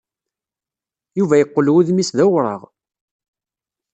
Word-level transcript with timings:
Yuba 1.17 1.35
yeqqel 1.37 1.71
wudem-is 1.73 2.09
d 2.17 2.19
awraɣ. 2.25 2.61